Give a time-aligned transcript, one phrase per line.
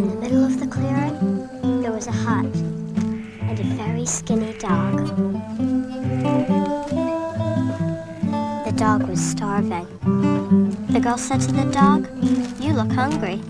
[0.00, 4.96] In the middle of the clearing, there was a hut and a very skinny dog.
[8.64, 9.86] The dog was starving.
[10.88, 12.08] The girl said to the dog,
[12.62, 13.42] You look hungry.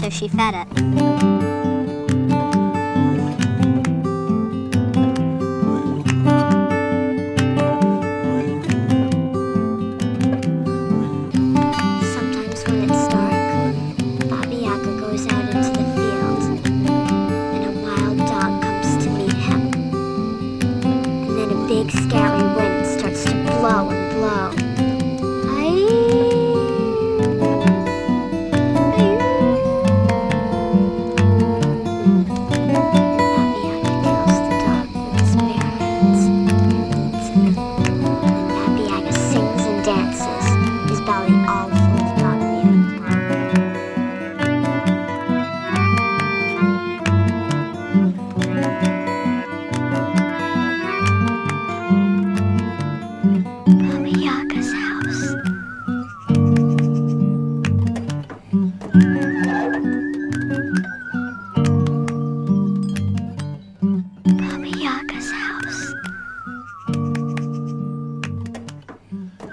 [0.00, 1.33] So she fed it.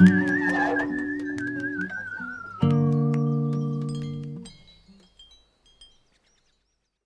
[0.01, 0.30] Yaga's house.